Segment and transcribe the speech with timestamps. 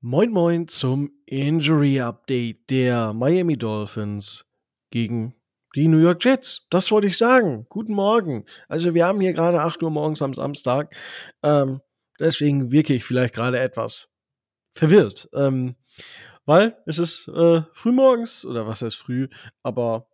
[0.00, 4.46] Moin Moin zum Injury Update der Miami Dolphins
[4.92, 5.34] gegen
[5.74, 6.68] die New York Jets.
[6.70, 7.66] Das wollte ich sagen.
[7.68, 8.44] Guten Morgen.
[8.68, 10.94] Also wir haben hier gerade 8 Uhr morgens am Samstag.
[11.42, 11.80] Ähm,
[12.20, 14.08] deswegen wirke ich vielleicht gerade etwas
[14.70, 15.28] verwirrt.
[15.34, 15.74] Ähm,
[16.46, 19.26] weil es ist äh, früh morgens, oder was heißt früh,
[19.64, 20.06] aber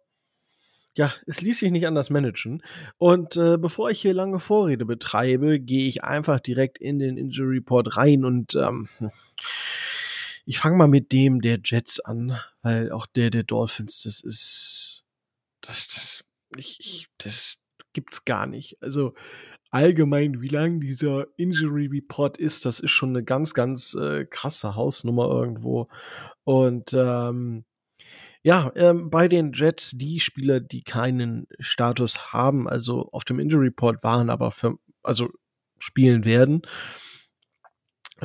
[0.97, 2.63] ja, es ließ sich nicht anders managen.
[2.99, 7.57] Und äh, bevor ich hier lange Vorrede betreibe, gehe ich einfach direkt in den Injury
[7.57, 8.89] Report rein und ähm,
[10.45, 15.05] ich fange mal mit dem der Jets an, weil auch der der Dolphins, das ist,
[15.61, 16.25] das, das,
[16.57, 18.77] ich, ich, das gibt's gar nicht.
[18.81, 19.15] Also
[19.71, 24.77] allgemein, wie lang dieser Injury Report ist, das ist schon eine ganz, ganz äh, krasse
[24.77, 25.89] Hausnummer irgendwo.
[26.45, 27.65] Und ähm,
[28.43, 33.69] ja, ähm, bei den Jets, die Spieler, die keinen Status haben, also auf dem Injury
[33.69, 35.31] Report waren, aber für, also
[35.79, 36.63] spielen werden,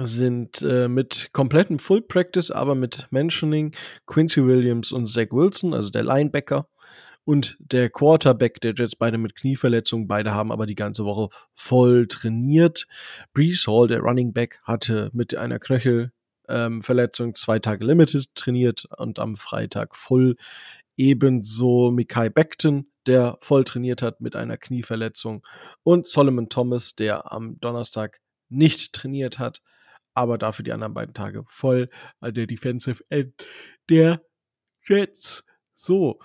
[0.08, 5.89] sind äh, mit komplettem Full Practice, aber mit Mentioning Quincy Williams und Zach Wilson, also
[5.89, 6.67] der Linebacker
[7.25, 12.08] und der Quarterback der Jets, beide mit Knieverletzungen, beide haben aber die ganze Woche voll
[12.08, 12.88] trainiert.
[13.33, 19.20] Brees Hall, der Running Back, hatte mit einer Knöchelverletzung ähm, zwei Tage Limited trainiert und
[19.20, 20.36] am Freitag voll.
[20.97, 25.45] Ebenso Mikai Beckton, der voll trainiert hat mit einer Knieverletzung
[25.83, 29.61] und Solomon Thomas, der am Donnerstag nicht trainiert hat
[30.20, 31.89] aber dafür die anderen beiden Tage voll
[32.20, 33.34] an der Defensive End
[33.89, 34.22] der
[34.86, 35.44] Jets.
[35.76, 36.20] So,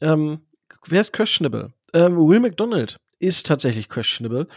[0.00, 0.46] ähm,
[0.86, 1.72] wer ist questionable?
[1.92, 4.48] Ähm, Will McDonald ist tatsächlich questionable.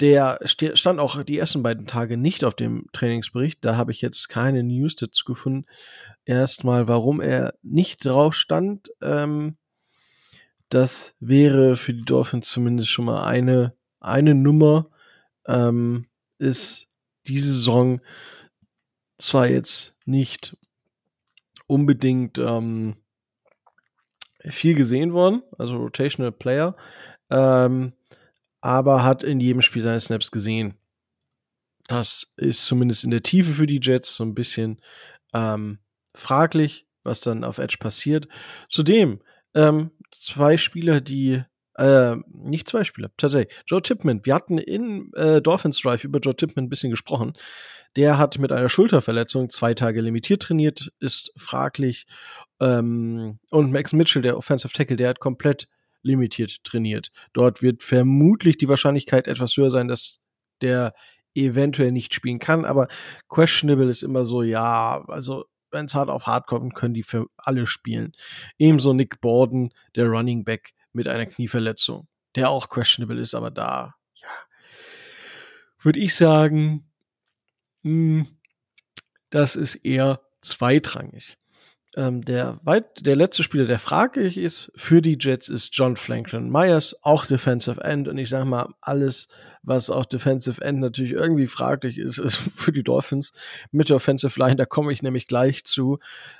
[0.00, 3.64] Der stand auch die ersten beiden Tage nicht auf dem Trainingsbericht.
[3.64, 5.66] Da habe ich jetzt keine News dazu gefunden.
[6.24, 8.90] Erstmal, warum er nicht drauf stand.
[9.00, 9.56] Ähm,
[10.68, 14.90] das wäre für die Dolphins zumindest schon mal eine, eine Nummer.
[15.46, 16.06] Ähm,
[16.38, 16.88] ist
[17.26, 18.00] diese Saison
[19.18, 20.56] zwar jetzt nicht
[21.66, 22.96] unbedingt ähm,
[24.40, 26.76] viel gesehen worden, also Rotational Player,
[27.30, 27.92] ähm,
[28.60, 30.74] aber hat in jedem Spiel seine Snaps gesehen.
[31.86, 34.80] Das ist zumindest in der Tiefe für die Jets so ein bisschen
[35.34, 35.78] ähm,
[36.14, 38.28] fraglich, was dann auf Edge passiert.
[38.68, 39.20] Zudem
[39.54, 41.44] ähm, zwei Spieler, die
[41.76, 43.54] äh, nicht zwei Spieler, tatsächlich.
[43.66, 44.24] Joe Tipman.
[44.24, 47.34] Wir hatten in äh, Dolphins Drive über Joe Tipman ein bisschen gesprochen.
[47.96, 52.06] Der hat mit einer Schulterverletzung zwei Tage limitiert trainiert, ist fraglich.
[52.60, 55.68] Ähm, und Max Mitchell, der Offensive Tackle, der hat komplett
[56.02, 57.10] limitiert trainiert.
[57.32, 60.20] Dort wird vermutlich die Wahrscheinlichkeit etwas höher sein, dass
[60.60, 60.94] der
[61.34, 62.86] eventuell nicht spielen kann, aber
[63.28, 67.26] questionable ist immer so, ja, also wenn es hart auf hart kommt, können die für
[67.36, 68.12] alle spielen.
[68.58, 73.94] Ebenso Nick Borden, der Running Back, mit einer Knieverletzung, der auch questionable ist, aber da,
[74.14, 74.28] ja,
[75.80, 76.90] würde ich sagen,
[77.82, 78.28] mh, hm,
[79.30, 81.36] das ist eher zweitrangig.
[81.96, 86.50] Ähm, der, weit, der letzte Spieler, der fraglich ist für die Jets, ist John Franklin
[86.50, 88.08] Myers, auch Defensive End.
[88.08, 89.28] Und ich sage mal, alles,
[89.62, 93.32] was auch Defensive End natürlich irgendwie fraglich ist, ist für die Dolphins
[93.70, 94.56] mit der Offensive Line.
[94.56, 95.98] Da komme ich nämlich gleich zu.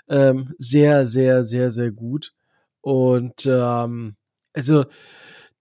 [0.08, 2.32] Ähm, sehr, sehr, sehr, sehr gut.
[2.80, 4.16] Und ähm,
[4.54, 4.86] also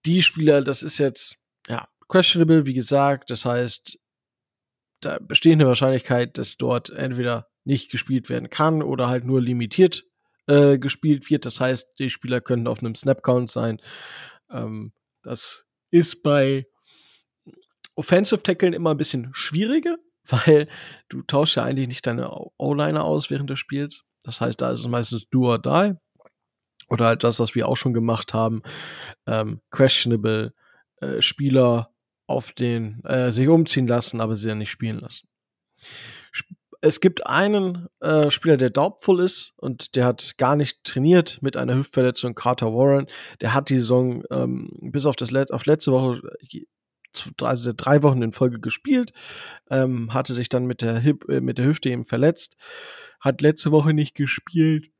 [0.06, 3.30] die Spieler, das ist jetzt ja questionable, wie gesagt.
[3.30, 3.98] Das heißt,
[5.00, 10.04] da besteht eine Wahrscheinlichkeit, dass dort entweder nicht gespielt werden kann oder halt nur limitiert
[10.46, 11.46] äh, gespielt wird.
[11.46, 13.80] Das heißt, die Spieler können auf einem Snap-Count sein.
[14.50, 16.66] Ähm, das ist bei
[17.94, 19.96] Offensive Tackeln immer ein bisschen schwieriger,
[20.28, 20.68] weil
[21.08, 24.02] du tauschst ja eigentlich nicht deine O-Liner aus während des Spiels.
[24.22, 25.96] Das heißt, da ist es meistens do or die.
[26.88, 28.62] Oder halt das, was wir auch schon gemacht haben,
[29.26, 30.52] ähm, questionable
[31.00, 31.90] äh, Spieler
[32.26, 35.28] auf den äh, sich umziehen lassen, aber sie ja nicht spielen lassen.
[36.80, 41.56] Es gibt einen äh, Spieler, der doubtful ist und der hat gar nicht trainiert mit
[41.56, 43.06] einer Hüftverletzung, Carter Warren.
[43.40, 46.20] Der hat die Saison ähm, bis auf das Let auf letzte Woche
[47.42, 49.12] also drei Wochen in Folge gespielt,
[49.70, 52.56] ähm, hatte sich dann mit der, Hip, äh, mit der Hüfte eben verletzt,
[53.20, 54.90] hat letzte Woche nicht gespielt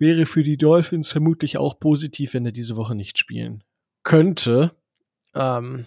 [0.00, 3.62] wäre für die Dolphins vermutlich auch positiv, wenn er diese Woche nicht spielen
[4.02, 4.72] könnte.
[5.34, 5.84] Ähm,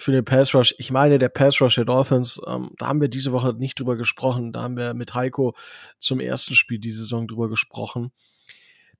[0.00, 0.74] für den Pass Rush.
[0.78, 3.96] Ich meine, der Pass Rush der Dolphins, ähm, da haben wir diese Woche nicht drüber
[3.96, 4.52] gesprochen.
[4.52, 5.54] Da haben wir mit Heiko
[5.98, 8.12] zum ersten Spiel die Saison drüber gesprochen.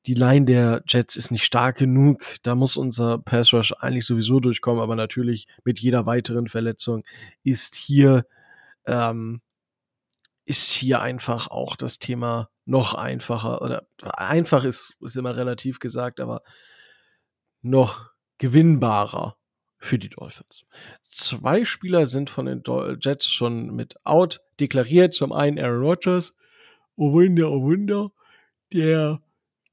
[0.07, 2.37] Die Line der Jets ist nicht stark genug.
[2.43, 4.83] Da muss unser Pass Rush eigentlich sowieso durchkommen.
[4.83, 7.03] Aber natürlich mit jeder weiteren Verletzung
[7.43, 8.27] ist hier,
[8.87, 9.41] ähm,
[10.45, 16.21] ist hier einfach auch das Thema noch einfacher oder einfach ist, ist immer relativ gesagt,
[16.21, 16.43] aber
[17.63, 19.37] noch gewinnbarer.
[19.83, 20.67] für die Dolphins.
[21.03, 22.63] Zwei Spieler sind von den
[23.01, 25.15] Jets schon mit out deklariert.
[25.15, 26.35] Zum einen Aaron Rodgers,
[26.97, 28.13] oh Wunder, oh Wunder,
[28.73, 29.23] der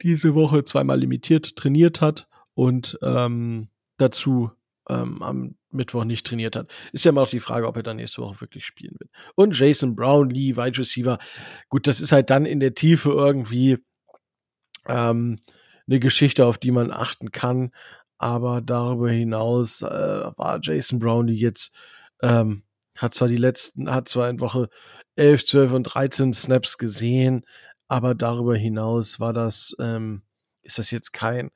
[0.01, 4.51] diese Woche zweimal limitiert trainiert hat und ähm, dazu
[4.89, 6.71] ähm, am Mittwoch nicht trainiert hat.
[6.91, 9.11] Ist ja immer auch die Frage, ob er dann nächste Woche wirklich spielen wird.
[9.35, 11.17] Und Jason Brown, Lee, Wide Receiver.
[11.69, 13.77] Gut, das ist halt dann in der Tiefe irgendwie
[14.87, 15.39] ähm,
[15.87, 17.71] eine Geschichte, auf die man achten kann.
[18.17, 19.87] Aber darüber hinaus äh,
[20.37, 21.73] war Jason Brown, die jetzt
[22.21, 22.63] ähm,
[22.97, 24.69] hat zwar die letzten, hat zwar in Woche
[25.15, 27.45] 11, 12 und 13 Snaps gesehen,
[27.87, 30.23] aber darüber hinaus war das, ähm,
[30.63, 31.51] ist das jetzt kein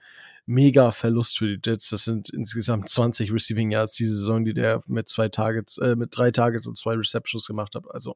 [0.46, 1.90] mega Verlust für die Jets.
[1.90, 6.16] Das sind insgesamt 20 Receiving Yards diese Saison, die der mit zwei Targets, äh, mit
[6.16, 7.86] drei Targets und zwei Receptions gemacht hat.
[7.90, 8.16] Also,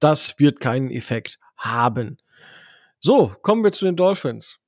[0.00, 2.18] das wird keinen Effekt haben.
[3.00, 4.58] So, kommen wir zu den Dolphins.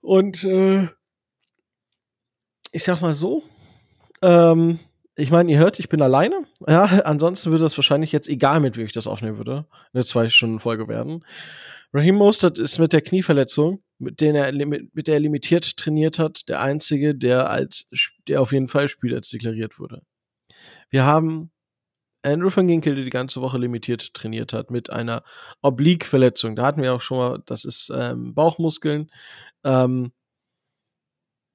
[0.00, 0.88] Und äh,
[2.72, 3.44] ich sag mal so,
[4.22, 4.78] ähm,
[5.14, 6.42] ich meine, ihr hört, ich bin alleine.
[6.66, 10.28] Ja, ansonsten würde das wahrscheinlich jetzt egal, mit wem ich das aufnehmen würde, eine zwei
[10.28, 11.24] Stunden Folge werden.
[11.94, 16.48] Raheem Mostert ist mit der Knieverletzung, mit, der er, mit der er limitiert trainiert hat,
[16.48, 17.86] der einzige, der als,
[18.28, 20.02] der auf jeden Fall Spieler deklariert wurde.
[20.88, 21.50] Wir haben
[22.22, 25.22] Andrew van Ginkel, der die ganze Woche limitiert trainiert hat, mit einer
[25.60, 26.56] Oblique-Verletzung.
[26.56, 29.10] Da hatten wir auch schon mal, das ist ähm, Bauchmuskeln.
[29.64, 30.12] Ähm,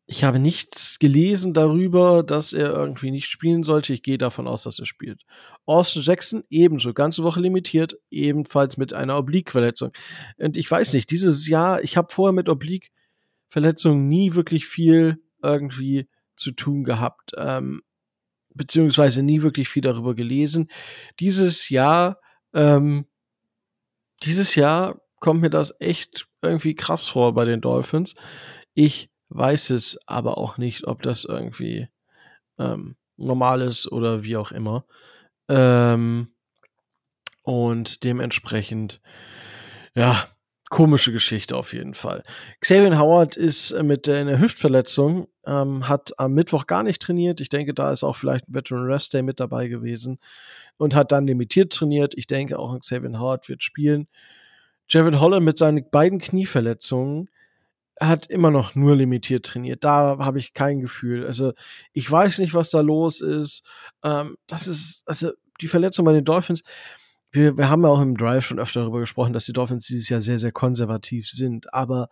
[0.09, 3.94] ich habe nichts gelesen darüber, dass er irgendwie nicht spielen sollte.
[3.94, 5.24] Ich gehe davon aus, dass er spielt.
[5.65, 9.92] Austin Jackson ebenso, ganze Woche limitiert, ebenfalls mit einer Oblique-Verletzung.
[10.38, 16.07] Und ich weiß nicht, dieses Jahr, ich habe vorher mit Oblique-Verletzungen nie wirklich viel irgendwie
[16.38, 17.81] zu tun gehabt, ähm,
[18.53, 20.69] beziehungsweise nie wirklich viel darüber gelesen.
[21.19, 22.21] Dieses Jahr,
[22.53, 23.07] ähm,
[24.24, 28.15] dieses Jahr kommt mir das echt irgendwie krass vor bei den Dolphins.
[28.74, 31.88] Ich weiß es aber auch nicht, ob das irgendwie
[32.57, 34.85] ähm, normal ist oder wie auch immer.
[35.50, 36.29] Ähm,
[37.44, 39.01] und dementsprechend,
[39.95, 40.27] ja,
[40.69, 42.24] komische Geschichte auf jeden Fall.
[42.59, 47.39] Xavier Howard ist mit einer Hüftverletzung, ähm, hat am Mittwoch gar nicht trainiert.
[47.39, 50.19] Ich denke, da ist auch vielleicht ein Veteran Rest Day mit dabei gewesen
[50.77, 52.13] und hat dann limitiert trainiert.
[52.18, 54.07] Ich denke, auch Xavier Howard wird spielen.
[54.89, 57.29] Javin Holland mit seinen beiden Knieverletzungen
[58.00, 59.84] hat immer noch nur limitiert trainiert.
[59.84, 61.26] Da habe ich kein Gefühl.
[61.26, 61.54] Also
[61.94, 63.64] ich weiß nicht, was da los ist.
[64.04, 66.64] Ähm, das ist, also die Verletzung bei den Dolphins.
[67.32, 70.10] Wir, wir haben ja auch im Drive schon öfter darüber gesprochen, dass die Dolphins dieses
[70.10, 71.74] Jahr sehr, sehr konservativ sind.
[71.74, 72.10] Aber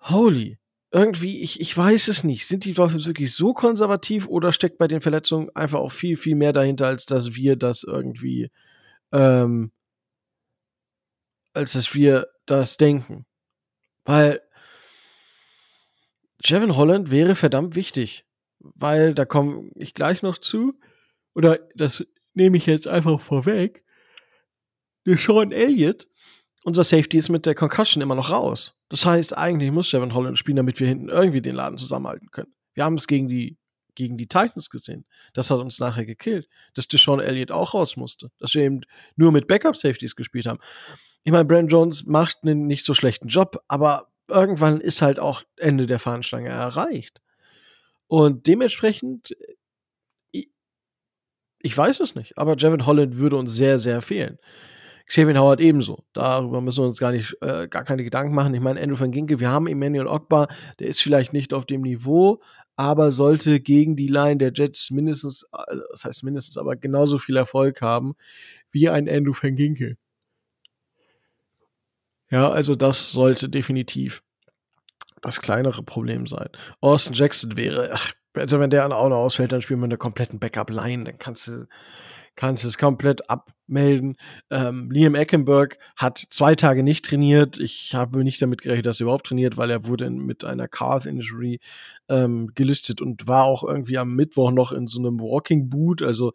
[0.00, 0.58] holy,
[0.92, 2.46] irgendwie, ich, ich weiß es nicht.
[2.46, 6.34] Sind die Dolphins wirklich so konservativ oder steckt bei den Verletzungen einfach auch viel, viel
[6.34, 8.50] mehr dahinter, als dass wir das irgendwie,
[9.12, 9.70] ähm,
[11.52, 13.26] als dass wir das denken?
[14.04, 14.40] Weil
[16.44, 18.24] Jevin Holland wäre verdammt wichtig.
[18.58, 20.78] Weil da komme ich gleich noch zu.
[21.34, 22.04] Oder das
[22.34, 23.84] nehme ich jetzt einfach vorweg.
[25.06, 26.08] Der Sean Elliott,
[26.64, 28.76] unser Safety, ist mit der Concussion immer noch raus.
[28.90, 32.52] Das heißt, eigentlich muss Jevin Holland spielen, damit wir hinten irgendwie den Laden zusammenhalten können.
[32.74, 33.56] Wir haben es gegen die,
[33.94, 35.04] gegen die Titans gesehen.
[35.34, 36.48] Das hat uns nachher gekillt.
[36.74, 38.30] Dass Deshaun Elliott auch raus musste.
[38.38, 38.82] Dass wir eben
[39.16, 40.60] nur mit Backup-Safeties gespielt haben
[41.22, 45.42] ich meine, Brandon Jones macht einen nicht so schlechten Job, aber irgendwann ist halt auch
[45.56, 47.20] Ende der Fahnenstange erreicht.
[48.06, 49.36] Und dementsprechend,
[50.30, 50.50] ich,
[51.60, 54.38] ich weiß es nicht, aber Jevin Holland würde uns sehr, sehr fehlen.
[55.10, 56.04] Xavier Howard ebenso.
[56.12, 58.54] Darüber müssen wir uns gar nicht, äh, gar keine Gedanken machen.
[58.54, 60.46] Ich meine, Andrew van Ginkel, wir haben Emmanuel Ogbar,
[60.78, 62.40] der ist vielleicht nicht auf dem Niveau,
[62.76, 67.36] aber sollte gegen die Line der Jets mindestens, äh, das heißt mindestens, aber genauso viel
[67.36, 68.14] Erfolg haben
[68.70, 69.96] wie ein Andrew van Ginkel.
[72.30, 74.22] Ja, also das sollte definitiv
[75.22, 76.50] das kleinere Problem sein.
[76.80, 80.38] Austin Jackson wäre, ach, also wenn der auch noch ausfällt, dann spielen wir eine kompletten
[80.38, 81.66] Backup-Line, dann kannst du
[82.40, 84.16] kannst es komplett abmelden.
[84.48, 87.60] Ähm, Liam Eckenberg hat zwei Tage nicht trainiert.
[87.60, 91.04] Ich habe nicht damit gerechnet, dass er überhaupt trainiert, weil er wurde mit einer Calf
[91.04, 91.60] Injury
[92.08, 96.00] ähm, gelistet und war auch irgendwie am Mittwoch noch in so einem Walking Boot.
[96.00, 96.32] Also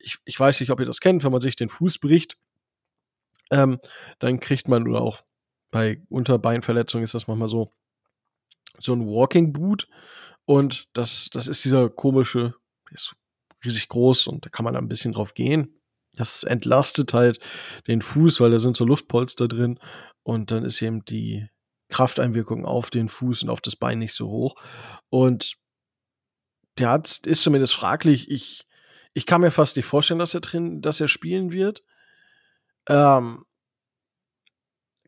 [0.00, 2.36] ich, ich weiß nicht, ob ihr das kennt, wenn man sich den Fuß bricht,
[3.52, 3.78] ähm,
[4.18, 5.22] dann kriegt man oder auch
[5.70, 7.72] bei Unterbeinverletzungen ist das manchmal so,
[8.80, 9.86] so ein Walking Boot.
[10.44, 12.56] Und das, das ist dieser komische,
[13.66, 15.78] riesig groß und da kann man ein bisschen drauf gehen.
[16.16, 17.40] Das entlastet halt
[17.86, 19.78] den Fuß, weil da sind so Luftpolster drin
[20.22, 21.46] und dann ist eben die
[21.88, 24.56] Krafteinwirkung auf den Fuß und auf das Bein nicht so hoch.
[25.08, 25.56] Und
[26.78, 28.30] der Arzt ist zumindest fraglich.
[28.30, 28.66] Ich,
[29.14, 31.82] ich kann mir fast nicht vorstellen, dass er drin, dass er spielen wird.
[32.88, 33.44] Ähm,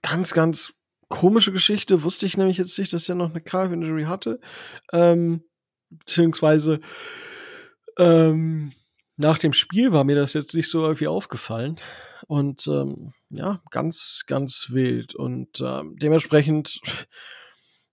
[0.02, 0.74] ganz, ganz
[1.08, 2.02] komische Geschichte.
[2.02, 4.40] Wusste ich nämlich jetzt nicht, dass er noch eine Calf Injury hatte.
[4.92, 5.44] Ähm,
[5.90, 6.80] beziehungsweise
[7.98, 8.72] ähm,
[9.16, 11.76] nach dem Spiel war mir das jetzt nicht so irgendwie aufgefallen.
[12.26, 15.14] Und ähm, ja, ganz, ganz wild.
[15.14, 16.80] Und ähm, dementsprechend,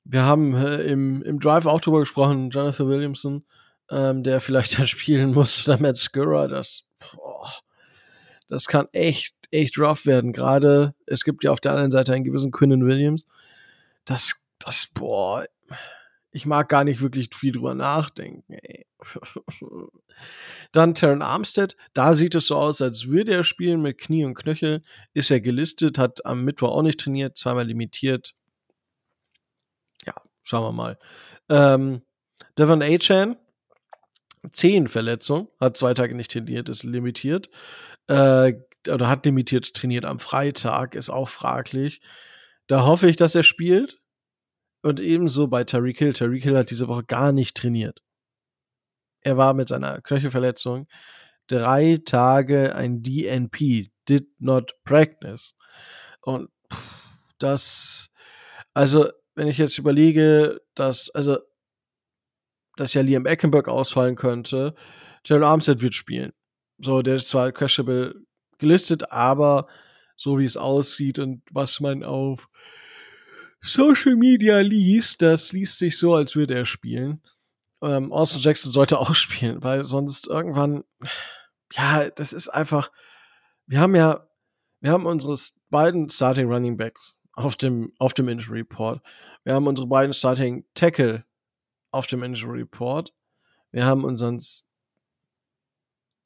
[0.04, 3.46] wir haben äh, im, im Drive auch drüber gesprochen, Jonathan Williamson,
[3.90, 7.52] ähm, der vielleicht dann spielen muss, oder Matt Skura, das, boah,
[8.48, 10.32] das kann echt, echt rough werden.
[10.32, 13.26] Gerade, es gibt ja auf der anderen Seite einen gewissen Quinnen Williams.
[14.06, 15.46] Das, das, boah,
[16.36, 18.58] ich mag gar nicht wirklich viel drüber nachdenken.
[20.74, 24.34] Dann Terran Armstead, da sieht es so aus, als würde er spielen mit Knie und
[24.34, 24.84] Knöchel.
[25.14, 28.36] Ist er gelistet, hat am Mittwoch auch nicht trainiert, zweimal limitiert.
[30.06, 30.14] Ja,
[30.44, 31.00] schauen wir mal.
[31.48, 32.02] Ähm,
[32.58, 33.38] Devon Achan,
[34.52, 37.50] Zehenverletzung, hat zwei Tage nicht trainiert, ist limitiert.
[38.08, 38.56] Äh,
[38.90, 42.02] oder hat limitiert trainiert am Freitag, ist auch fraglich.
[42.68, 44.02] Da hoffe ich, dass er spielt.
[44.86, 46.14] Und ebenso bei Tariq Hill.
[46.14, 48.04] Tariq Hill hat diese Woche gar nicht trainiert.
[49.22, 50.88] Er war mit seiner Knöchelverletzung
[51.48, 55.56] drei Tage ein DNP, did not practice.
[56.22, 56.52] Und
[57.40, 58.12] das,
[58.76, 61.40] also, wenn ich jetzt überlege, dass, also,
[62.78, 64.76] dass ja Liam Eckenberg ausfallen könnte,
[65.26, 66.32] Jared Armstead wird spielen.
[66.78, 68.22] So, der ist zwar questionable
[68.60, 69.68] gelistet, aber
[70.16, 72.48] so wie es aussieht und was man auf
[73.62, 77.22] Social Media liest, das liest sich so, als würde er spielen.
[77.82, 80.84] Ähm, Austin Jackson sollte auch spielen, weil sonst irgendwann,
[81.72, 82.92] ja, das ist einfach,
[83.66, 84.28] wir haben ja,
[84.82, 85.36] wir haben unsere
[85.70, 89.02] beiden Starting Running Backs auf dem, auf dem Injury Report.
[89.44, 91.26] Wir haben unsere beiden Starting Tackle
[91.92, 93.14] auf dem Injury Report.
[93.72, 94.42] Wir haben unseren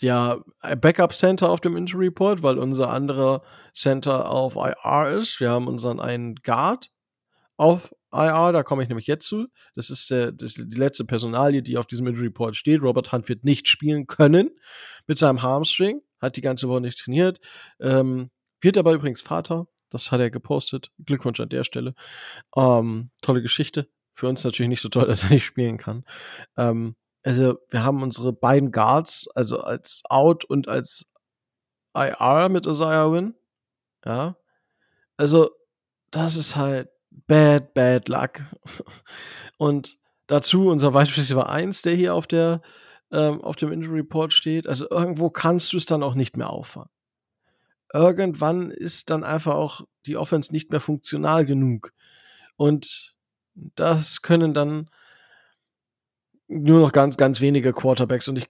[0.01, 0.43] ja,
[0.77, 3.41] Backup Center auf dem Injury Report, weil unser anderer
[3.73, 5.39] Center auf IR ist.
[5.39, 6.91] Wir haben unseren einen Guard
[7.59, 9.47] auf IR, da komme ich nämlich jetzt zu.
[9.75, 12.81] Das ist, der, das ist die letzte Personalie, die auf diesem Injury Report steht.
[12.81, 14.51] Robert Hunt wird nicht spielen können
[15.07, 17.39] mit seinem Hamstring, hat die ganze Woche nicht trainiert,
[17.81, 19.67] ähm, wird aber übrigens Vater.
[19.89, 20.91] Das hat er gepostet.
[21.03, 21.95] Glückwunsch an der Stelle.
[22.55, 23.89] Ähm, tolle Geschichte.
[24.13, 26.05] Für uns natürlich nicht so toll, dass er nicht spielen kann.
[26.55, 31.07] Ähm, also, wir haben unsere beiden Guards, also als Out und als
[31.93, 33.35] IR mit Isaiah Win.
[34.05, 34.37] Ja.
[35.17, 35.49] Also,
[36.11, 36.89] das ist halt
[37.27, 38.41] bad, bad luck.
[39.57, 39.97] Und
[40.27, 42.61] dazu unser Wide Receiver 1, der hier auf der
[43.11, 44.67] ähm, auf dem Injury Report steht.
[44.67, 46.89] Also irgendwo kannst du es dann auch nicht mehr auffangen.
[47.91, 51.93] Irgendwann ist dann einfach auch die Offense nicht mehr funktional genug.
[52.55, 53.15] Und
[53.55, 54.89] das können dann
[56.47, 58.47] nur noch ganz, ganz wenige Quarterbacks und ich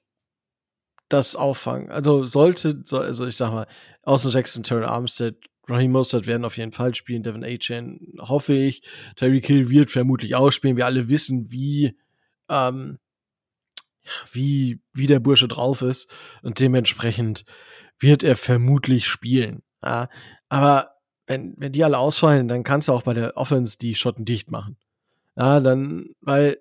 [1.10, 1.90] das auffangen.
[1.90, 3.68] Also sollte, also ich sag mal,
[4.04, 5.36] außen Jackson, Terry Armstead,
[5.70, 8.82] Raheem Mostert werden auf jeden Fall spielen, Devin A-Chain hoffe ich.
[9.16, 10.78] Terry Kill wird vermutlich auch spielen.
[10.78, 11.98] Wir alle wissen, wie,
[12.50, 13.00] ähm,
[14.32, 16.12] wie, wie der Bursche drauf ist.
[16.42, 17.46] Und dementsprechend
[18.00, 19.64] wird er vermutlich spielen.
[19.84, 20.10] Ja,
[20.50, 20.92] aber
[21.28, 24.52] wenn, wenn die alle ausfallen, dann kannst du auch bei der Offense die Schotten dicht
[24.52, 24.78] machen.
[25.36, 26.58] Ja, dann, weil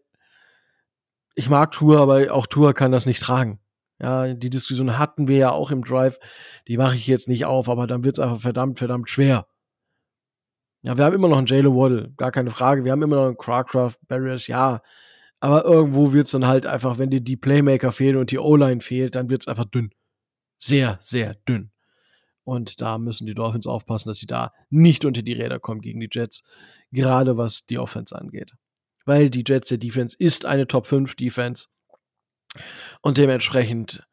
[1.34, 3.60] ich mag Tour, aber auch Tour kann das nicht tragen.
[4.00, 6.18] Ja, die Diskussion hatten wir ja auch im Drive.
[6.68, 9.46] Die mache ich jetzt nicht auf, aber dann wird's einfach verdammt, verdammt schwer.
[10.82, 12.84] Ja, wir haben immer noch einen Jalen Waddle, gar keine Frage.
[12.84, 14.80] Wir haben immer noch einen Crawcraft, Barriers, ja.
[15.40, 19.14] Aber irgendwo wird's dann halt einfach, wenn dir die Playmaker fehlen und die O-Line fehlt,
[19.16, 19.90] dann wird's einfach dünn.
[20.58, 21.70] Sehr, sehr dünn.
[22.44, 26.00] Und da müssen die Dolphins aufpassen, dass sie da nicht unter die Räder kommen gegen
[26.00, 26.44] die Jets.
[26.92, 28.54] Gerade was die Offense angeht.
[29.04, 31.66] Weil die Jets der Defense ist eine Top 5 Defense.
[33.00, 34.06] Und dementsprechend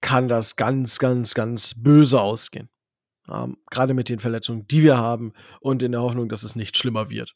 [0.00, 2.68] kann das ganz, ganz, ganz böse ausgehen.
[3.28, 6.76] Ähm, Gerade mit den Verletzungen, die wir haben und in der Hoffnung, dass es nicht
[6.76, 7.34] schlimmer wird.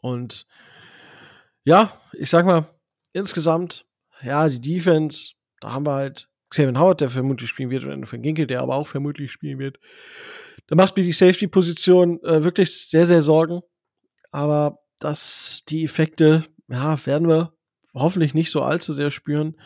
[0.00, 0.46] Und
[1.64, 2.66] ja, ich sag mal,
[3.12, 3.86] insgesamt,
[4.22, 8.22] ja, die Defense, da haben wir halt Xavier Howard, der vermutlich spielen wird, und Van
[8.22, 9.78] Ginkel, der aber auch vermutlich spielen wird.
[10.66, 13.60] Da macht mir die Safety-Position äh, wirklich sehr, sehr Sorgen.
[14.30, 17.54] Aber dass die Effekte, ja, werden wir
[18.00, 19.56] hoffentlich nicht so allzu sehr spüren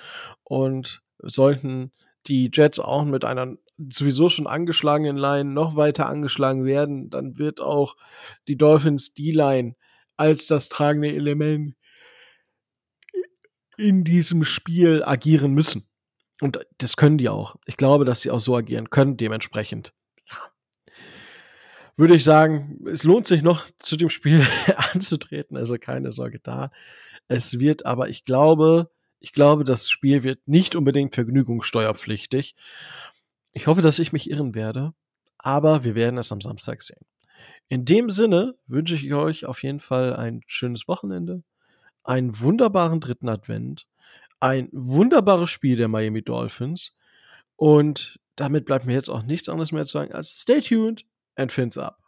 [0.45, 1.93] und sollten
[2.27, 3.57] die Jets auch mit einer
[3.91, 7.97] sowieso schon angeschlagenen Line noch weiter angeschlagen werden, dann wird auch
[8.49, 9.75] die Dolphins D-Line
[10.17, 11.75] als das tragende Element
[13.77, 15.89] in diesem Spiel agieren müssen.
[16.41, 17.57] Und das können die auch.
[17.67, 19.93] Ich glaube, dass sie auch so agieren können, dementsprechend.
[21.97, 24.47] Würde ich sagen, es lohnt sich noch zu dem Spiel
[24.93, 26.71] anzutreten, also keine Sorge da.
[27.29, 32.57] Es wird aber, ich glaube, ich glaube, das Spiel wird nicht unbedingt vergnügungssteuerpflichtig.
[33.53, 34.95] Ich hoffe, dass ich mich irren werde,
[35.39, 37.05] aber wir werden es am Samstag sehen.
[37.69, 41.43] In dem Sinne wünsche ich euch auf jeden Fall ein schönes Wochenende,
[42.05, 43.87] einen wunderbaren dritten Advent,
[44.41, 46.97] ein wunderbares Spiel der Miami Dolphins
[47.57, 51.05] und damit bleibt mir jetzt auch nichts anderes mehr zu sagen als stay tuned
[51.37, 52.01] and fins up.